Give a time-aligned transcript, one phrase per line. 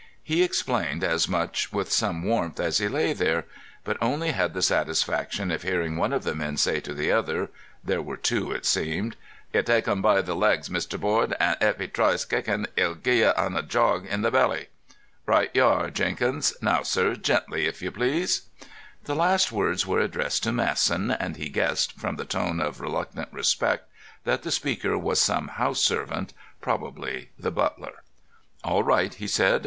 [0.23, 3.45] He explained as much with some warmth as he lay there,
[3.83, 8.01] but only had the satisfaction of hearing one of the men say to the other—there
[8.01, 9.15] were two, it seemed:
[9.53, 10.99] "You tak' un by the lags, Mr.
[10.99, 14.69] Board, and ef 'e tries kicken', Ah'll gi'e un a jog in the belly."
[15.27, 16.55] "Right y'are, Jenkins....
[16.63, 18.49] Now, sir, gently, if you please."
[19.03, 23.29] The last words were addressed to Masson, and he guessed, from the tone of reluctant
[23.31, 23.87] respect,
[24.23, 26.33] that the speaker was some house servant.
[26.59, 28.01] Probably the butler.
[28.63, 29.59] "All right," he said.